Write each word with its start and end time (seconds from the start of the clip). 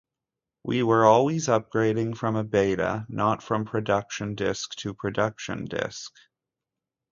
We 0.63 0.81
were 0.81 1.05
always 1.05 1.45
upgrading 1.45 2.17
from 2.17 2.35
a 2.35 2.43
beta, 2.43 3.05
not 3.07 3.43
from 3.43 3.65
production 3.65 4.33
disk 4.33 4.73
to 4.77 4.95
production 4.95 5.65
disk. 5.65 6.11